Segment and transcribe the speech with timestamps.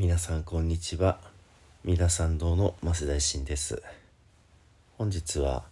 [0.00, 1.20] 皆さんこんにちは。
[1.84, 3.82] 三田参道の増大臣です。
[4.96, 5.64] 本日は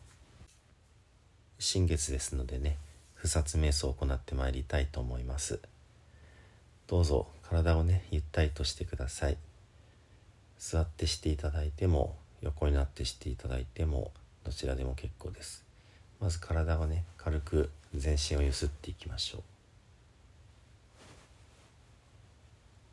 [1.58, 2.76] 新月ですのでね
[3.14, 5.60] 不殺瞑想を行ってまいりたいと思います。
[6.88, 9.38] どうぞ体をねゆったりとしてください。
[10.58, 14.10] 座ってしていただいても横になってしていただいても
[14.44, 15.64] どちらでも結構です。
[16.20, 19.42] まず体をね軽く全身をゆすっていきましょう。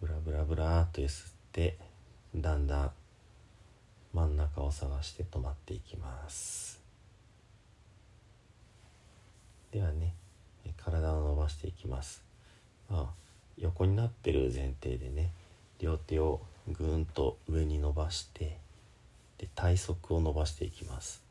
[0.05, 1.79] ブラブラブラーとゆすって
[2.35, 2.91] だんだん
[4.13, 6.79] 真ん中を探して止まっていきます。
[9.71, 10.13] ではね
[10.77, 12.21] 体を伸ばしていきます。
[12.87, 13.13] まあ
[13.57, 15.31] 横になってる前提でね
[15.79, 18.59] 両手をぐーんと上に伸ばして
[19.39, 21.23] で体側を伸ばしていきます。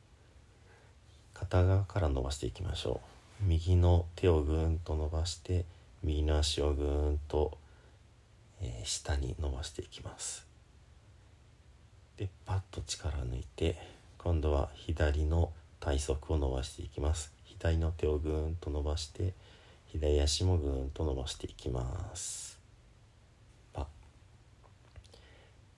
[1.33, 3.01] 片側から伸ばしていきましょ
[3.41, 3.45] う。
[3.45, 5.65] 右の手をぐーんと伸ばして
[6.03, 7.57] 右の足をぐーんと
[8.65, 10.47] えー、下に伸ばしていきます。
[12.17, 13.77] でパッと力抜いて
[14.19, 17.33] 今度は左の体側を伸ばしていきます。
[17.45, 19.35] 左の手をぐーんと伸ばして
[19.89, 22.59] 左足もぐーんと伸ばしていきます。
[23.75, 23.87] パ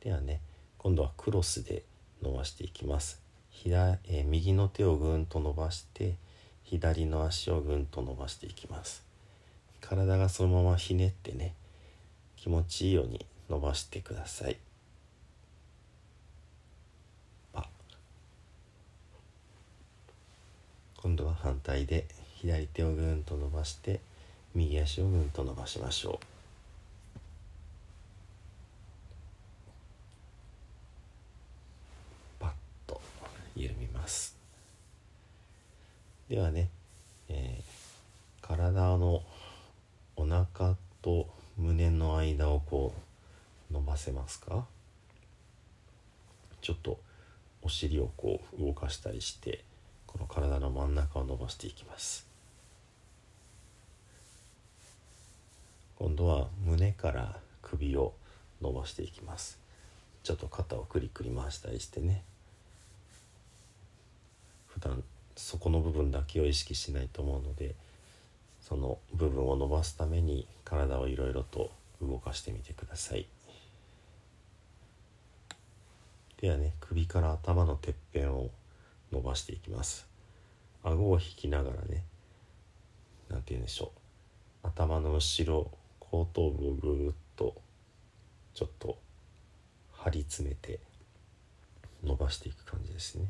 [0.01, 0.41] ではね
[0.79, 1.83] 今度はクロスで
[2.23, 3.21] 伸ばしていきます。
[3.51, 6.15] 左、えー、右の手をぐーんと伸ばして
[6.63, 9.03] 左の足をぐんと伸ばしていきます。
[9.81, 11.55] 体がそのままひねってね
[12.47, 14.57] 気持ちいいように伸ばしてください。
[21.03, 23.99] 今度は反対で左手をぐんと伸ばして
[24.55, 26.27] 右足をぐんと伸ばしましょう。
[32.39, 32.51] パッ
[32.87, 33.01] と
[33.57, 34.37] 緩みます。
[36.29, 36.69] ではね、
[37.29, 39.25] えー、体の
[40.15, 42.95] お腹と胸の間をこ
[43.71, 44.67] う伸ばせますか？
[46.61, 46.99] ちょっと
[47.63, 49.65] お尻をこう動かしたりして
[50.07, 52.27] この体の真ん中を伸ばしていきます。
[55.99, 58.13] 今度は胸から首を
[58.61, 59.59] 伸ばしていきます。
[60.23, 62.23] ちょっと肩をクリクリ回したりしてね。
[64.67, 65.03] 普段
[65.37, 67.75] そこの部分だけを意識しないと思うので
[68.69, 71.71] その部分を伸ばすために体をいろいろと
[72.03, 73.29] 動かしてみてください。
[76.41, 78.51] ではね首から頭のてっぺんを
[79.13, 80.09] 伸ばしていきます。
[80.83, 82.03] 顎を引きながらね
[83.29, 83.93] 何て言うんでしょ
[84.65, 84.67] う。
[84.67, 87.55] 頭の後ろ後頭部をぐーっと
[88.53, 88.99] ちょっと
[89.93, 90.81] 張り詰めて
[92.03, 93.27] 伸ばしていく感じですね。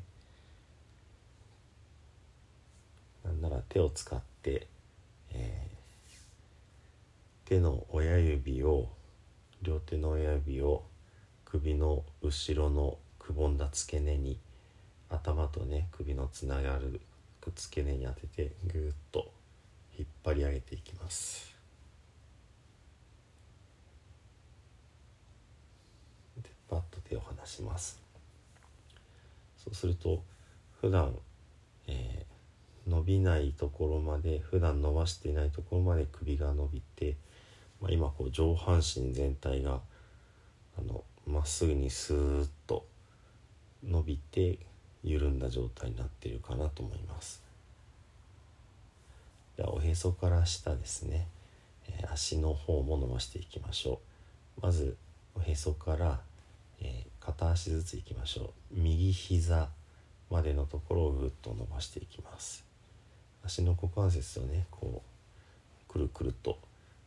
[3.22, 4.66] なんなら手を使って
[5.36, 8.88] えー、手の親指を
[9.62, 10.84] 両手の親指を
[11.44, 14.38] 首の後ろのくぼんだ付け根に
[15.08, 17.00] 頭とね首のつながる
[17.54, 19.30] 付け根に当ててぐーっと
[19.98, 21.54] 引っ張り上げていきます。
[26.42, 28.02] でパッと手を離します。
[29.56, 30.22] そうすると
[30.80, 31.14] 普段
[31.86, 32.35] えー
[32.86, 37.16] 伸びないところまで普段伸ばしていないところまで首が伸びて、
[37.80, 39.80] まあ、今こう上半身全体が
[41.26, 42.86] まっすぐにスーッと
[43.84, 44.58] 伸びて
[45.02, 47.42] 緩んだ状態になっているかなと思います。
[49.56, 51.28] ではおへそから下ですね、
[51.88, 54.00] えー、足の方も伸ばしていきましょ
[54.58, 54.60] う。
[54.62, 54.96] まず
[55.34, 56.20] おへそから、
[56.80, 58.50] えー、片足ずついきましょう。
[58.72, 59.70] 右膝
[60.30, 62.65] までのところをぐっと伸ばしていきます。
[63.46, 65.02] 足の股関節をねこ
[65.88, 66.58] うくるくると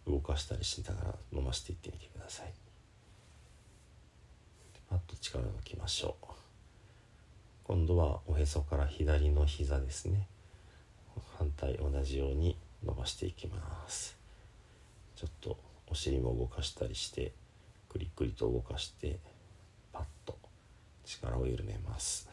[0.08, 2.54] 動かしたりしながら伸ばしていってみてください。
[4.90, 6.26] パッと力を抜きましょう。
[7.66, 10.28] 今度はおへそから左の膝ですね。
[11.38, 14.18] 反対同じように伸ばしていきます。
[15.16, 15.58] ちょっと
[15.88, 17.34] お尻も動かしたりして
[17.90, 19.20] くりくりと動かして
[19.92, 20.38] パッと
[21.06, 22.30] 力を緩めます。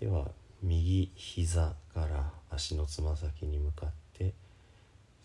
[0.00, 0.28] では
[0.62, 4.34] 右膝から足のつま先に向かって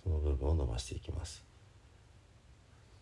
[0.04, 1.44] その部分を伸ばしていきます。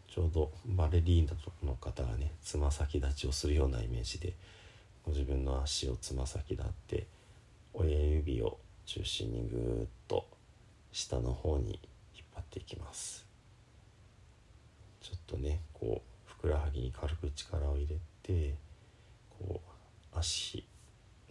[0.07, 1.33] ちょうどバレリーナ
[1.63, 4.33] の方がねつま先立ちをするようなイメージで
[5.05, 7.07] ご自分の足をつま先立って
[7.73, 10.27] 親指を中心にぐーっと
[10.91, 11.79] 下の方に
[12.13, 13.25] 引っ張っていきます。
[15.01, 18.55] ちょっとねこうふくらはぎに軽く力を入れて
[19.39, 19.61] こ
[20.13, 20.65] う足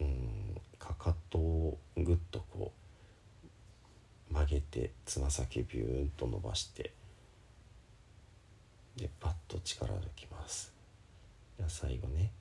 [0.01, 0.41] うん。
[0.77, 2.73] かかとをぐっとこ
[4.29, 6.91] う曲げてつま先ビューンと伸ばして
[8.97, 10.73] でパッと力抜きます。
[11.57, 12.31] では最後ね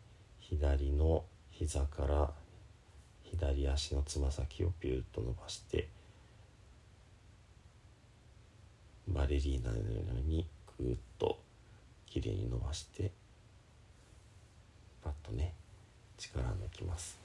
[0.40, 2.30] 左の膝から
[3.24, 5.88] 左足のつま先をピューッと伸ばして
[9.06, 9.82] バレリーナのよ
[10.16, 10.46] うに
[10.78, 11.38] ぐーっと
[12.06, 13.12] きれいに伸ばして
[15.04, 15.54] パッとね
[16.16, 17.19] 力抜きます。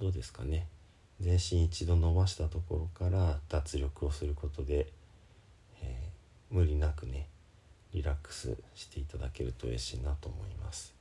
[0.00, 0.66] どうですかね。
[1.20, 4.92] 全身一度伸ばしたところから脱力をすることで、
[5.82, 7.28] えー、無理なくね
[7.94, 10.94] リラックスしていただけると嬉しいなと思います。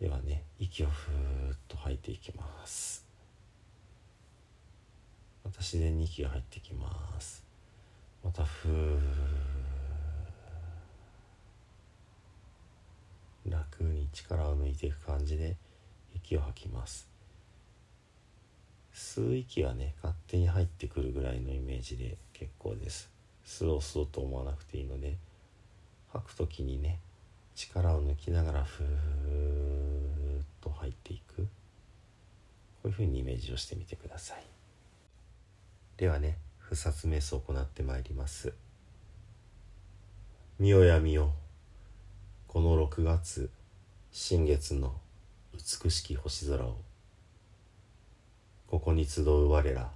[0.00, 3.04] ではね息をふーっと吐いていきます。
[5.42, 7.42] 私で息が入ってきます。
[8.22, 9.00] またふー
[13.50, 15.56] 楽に力を抜いていく感じで
[16.14, 17.08] 息を吐きます。
[18.94, 23.10] 吸う息はね勝手に入ってくるぐらいのイメージで結構です。
[23.44, 25.16] 吸おう吸おうと思わなくていいので
[26.12, 26.98] 吐く時にね
[27.54, 31.46] 力を抜きながらふーっと入っていく。
[32.82, 34.42] こういうふうにイメージをしてみてください。
[35.96, 38.52] ではね不殺瞑想を行ってまいります。
[40.58, 41.32] 見よや見よ
[42.48, 43.50] この6月
[44.10, 44.94] 新月の
[45.70, 46.78] 美しき星空を
[48.68, 49.90] ここに集う我ら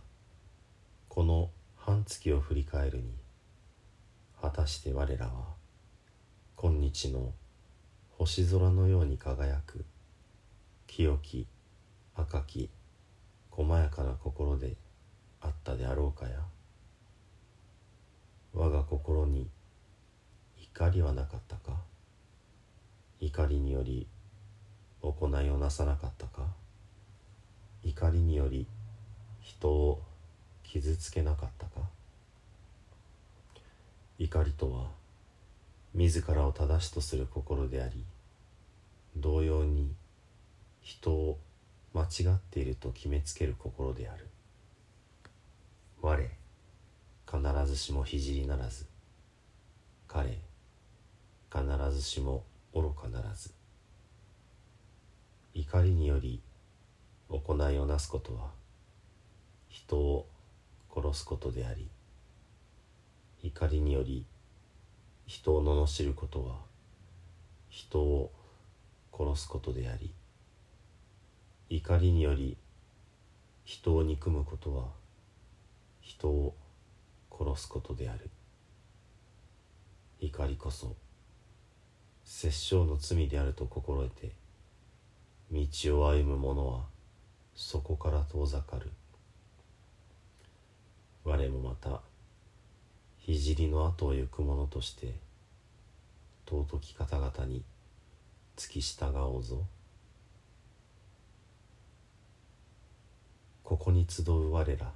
[1.08, 3.04] この半月を振り返るに
[4.38, 5.32] 果たして我らは
[6.56, 7.32] 今日の
[8.18, 9.86] 星空のように輝く
[10.86, 11.46] 清き
[12.16, 12.68] 赤き
[13.48, 14.76] 細やかな心で
[15.40, 16.32] あったであろうかや。
[18.52, 19.48] 我が心に
[20.60, 21.78] 怒りはなかったか？
[23.20, 24.06] 怒りにより
[25.02, 26.46] 行いをなさなかったか？
[27.82, 28.66] 怒りにより
[29.40, 30.00] 人を
[30.62, 31.80] 傷つけなかったか？
[34.18, 34.86] 怒りとは
[35.94, 38.04] 自らを正しとする心であり
[39.16, 39.92] 同様に
[40.80, 41.38] 人を
[41.92, 44.28] 間違っていると決めつける心である。
[46.00, 46.16] 我
[47.30, 48.86] 必ずしも聖ならず。
[50.08, 50.38] 彼
[51.50, 52.44] 必ずしも
[52.74, 53.50] 愚かならず。
[55.54, 56.40] 怒りにより
[57.28, 58.50] 行いをなすことは
[59.68, 60.26] 人を
[60.94, 61.88] 殺すことであり
[63.42, 64.24] 怒りにより
[65.26, 66.56] 人を罵ることは
[67.68, 68.30] 人を
[69.12, 70.12] 殺すことであり
[71.68, 72.56] 怒りにより
[73.64, 74.84] 人を憎むことは
[76.00, 76.54] 人を
[77.30, 78.28] 殺すことである。
[80.20, 80.94] 怒りこそ
[82.24, 84.30] 殺生の罪であると心得て
[85.52, 86.80] 道を歩む者は
[87.54, 88.90] そこから遠ざかる。
[91.24, 92.00] 我もまた
[93.26, 95.14] 聖の後を行く者として
[96.48, 97.62] 尊き方々に
[98.56, 99.66] 付き従おうぞ。
[103.62, 104.90] ここに集う我ら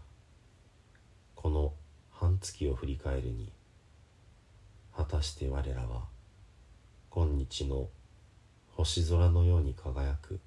[1.35, 1.73] この
[2.13, 3.51] 半月を振り返るに
[4.97, 6.05] 果たして我らは
[7.11, 7.89] 今日の
[8.77, 10.39] 星空のように輝く。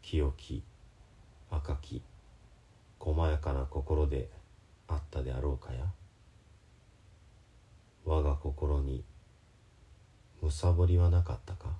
[0.00, 0.62] 清き
[1.50, 2.00] 赤き
[3.00, 4.30] 細やかな心で
[4.86, 5.84] あったであろうかや。
[8.04, 9.02] 我が心に
[10.40, 11.70] むさぼりはなかったか。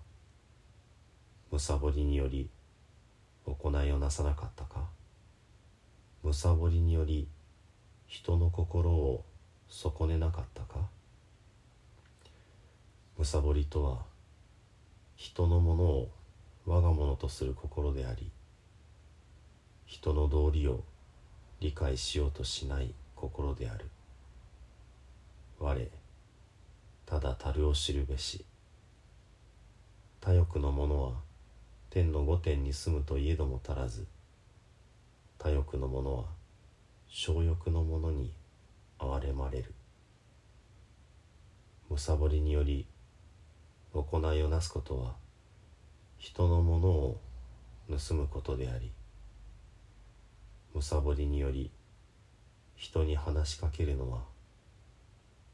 [1.53, 2.51] むさぼりにより
[3.47, 4.89] 行いをなさなかったか。
[6.25, 7.29] むさぼりにより
[8.09, 9.25] 人の心を
[9.69, 10.89] 損ねなかったか。
[13.17, 14.16] むさぼりとは
[15.17, 16.11] 人のものを
[16.67, 18.31] 我が物とする心であり
[19.87, 20.85] 人の道理を
[21.61, 23.87] 理解しようとしない心である。
[25.59, 25.91] 我
[27.07, 28.45] ただ樽を知るべし。
[30.21, 31.13] 他欲の者は
[31.89, 34.07] 天の御殿に住むといえども足らず
[35.39, 36.25] 他欲の者は
[37.09, 38.33] 小欲の者に
[38.99, 39.73] 憐れまれる。
[41.89, 42.87] むさぼりにより
[44.03, 45.15] 行いをなすことは
[46.19, 47.21] 人のものを
[47.89, 48.91] 盗むことであり
[50.75, 51.71] むさぼりにより
[52.75, 54.21] 人に話しかけるのは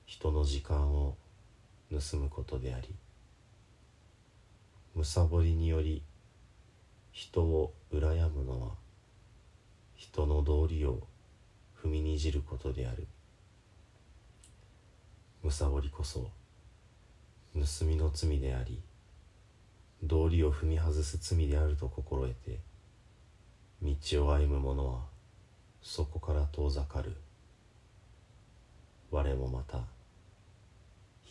[0.06, 1.16] 人の時間を
[1.90, 2.88] 盗むことであり
[4.94, 6.02] むさぼりにより
[7.12, 8.68] 人を羨むのは
[9.94, 11.00] 人の道理を
[11.82, 13.06] 踏みにじることである。
[15.42, 16.30] むさぼりこそ
[17.54, 18.80] 盗みの罪であり
[20.02, 22.58] 道理を踏み外す罪であると心得て
[23.82, 25.00] 道を歩む者は
[25.82, 27.16] そこから遠ざかる。
[29.10, 29.80] 我もまた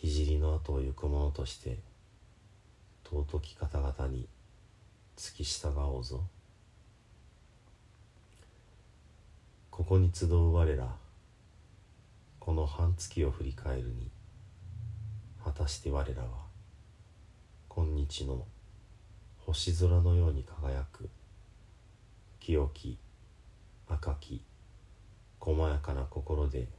[0.04, 1.80] 聖の後を行く者として
[3.04, 4.28] 尊き方々に
[5.16, 6.22] 付き従おうぞ。
[9.72, 10.96] ここに集う我ら
[12.40, 14.12] この半月を振り返るに
[15.52, 16.30] 果たして我らは
[17.68, 18.46] 今日の
[19.40, 21.10] 星空のように輝く
[22.40, 22.98] 清き
[23.86, 24.42] 赤き
[25.40, 26.70] 細やかな心で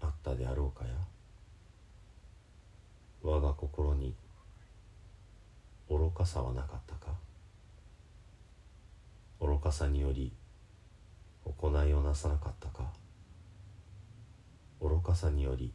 [0.00, 0.90] あったであろうかや。
[3.22, 4.16] 我が心に
[5.88, 7.12] 愚かさはなかったか。
[9.40, 10.32] 愚かさにより
[11.44, 12.82] 行いをなさなかったか。
[14.80, 15.72] 愚かさにより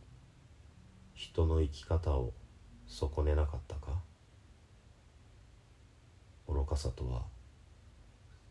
[1.17, 2.31] 人の生き方を
[2.85, 4.03] 損ねなかったか？
[6.47, 7.23] 愚かさとは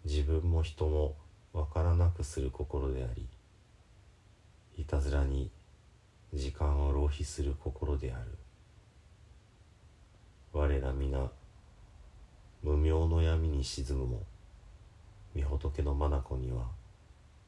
[0.04, 1.14] 自分も人も
[1.52, 3.28] 分からなくする心であり
[4.76, 5.48] いたずらに
[6.34, 8.36] 時間を浪費する心である。
[10.52, 11.30] 我ら皆
[12.64, 14.22] 無明の闇に沈むも
[15.36, 16.66] 御仏の眼には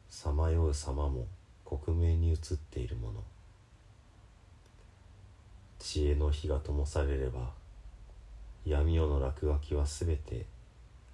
[0.08, 1.26] さまよう様も
[1.64, 2.36] 克明に映っ
[2.70, 3.24] ているもの。
[5.78, 7.52] 知恵の火が灯されれば
[8.66, 10.46] 闇夜の落書きはすべて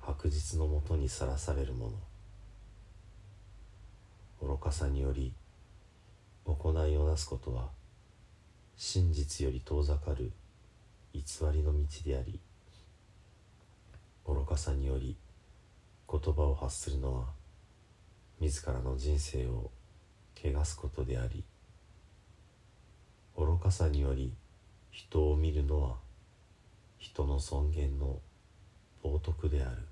[0.01, 1.93] 白日のもとにさらされるもの。
[4.43, 5.33] 愚かさにより
[6.45, 7.69] 行いをなすことは
[8.77, 10.33] 真実より遠ざかる
[11.15, 12.39] 偽りの道であり
[14.27, 15.17] 愚かさにより
[16.11, 17.25] 言葉を発するのは
[18.41, 19.71] 自らの人生を
[20.37, 21.43] 汚すことであり
[23.37, 24.33] 愚かさにより
[24.95, 25.97] 人を見るのは
[26.99, 28.21] 人の尊厳の
[29.03, 29.83] 冒涜である。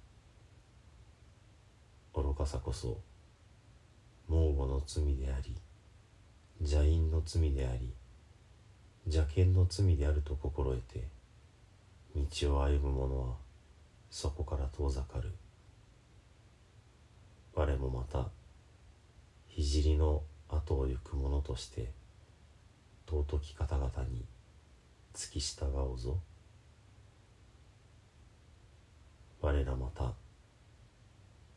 [2.15, 3.01] 愚かさこそ
[4.29, 5.57] 猛虎の罪であり
[6.61, 7.93] 邪因の罪であり
[9.07, 11.03] 邪見の罪であると心得て
[12.15, 13.35] 道を歩む者は
[14.09, 15.33] そこから遠ざかる。
[17.55, 18.29] 我もまた
[19.59, 21.91] 聖の後を行く者として
[23.09, 24.25] 尊き方々に
[25.15, 26.19] 付き従おうぞ。
[29.43, 30.15] 我らまた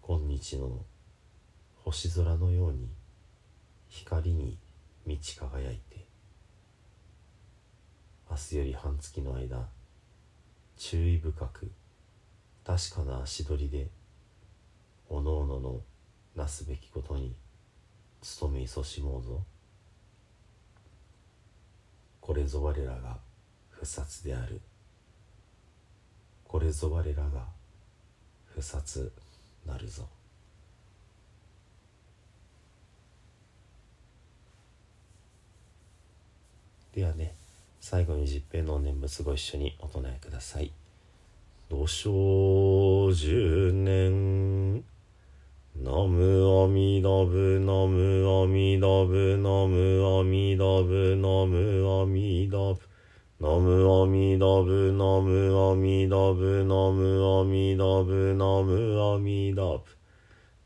[0.01, 0.83] 今日の
[1.83, 2.89] 星空のように
[3.89, 4.57] 光に
[5.05, 6.05] 満ち輝いて
[8.29, 9.67] 明日より半月の間
[10.77, 11.71] 注意深く
[12.65, 13.88] 確かな足取りで
[15.07, 15.81] おのおのの
[16.35, 17.35] なすべきことに
[18.41, 19.43] 努めいそしもうぞ。
[22.19, 23.19] これぞ我らが
[23.86, 24.60] 不殺である。
[26.48, 27.46] これぞ我らが
[28.48, 29.12] 不殺
[29.63, 30.08] なるぞ。
[36.96, 37.36] ではね
[37.80, 40.72] 最後に十平の念仏ご一緒にお唱えください
[41.70, 44.84] 「土生十年。
[45.77, 52.80] ナムアミダブナムアミダブナムアミダブナムアミダブ
[53.55, 59.85] ノムオミドブノムオミドブノムオミドブノムオミドブ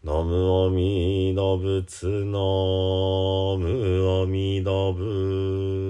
[0.03, 5.88] ノムオミドブツノムオミドブ。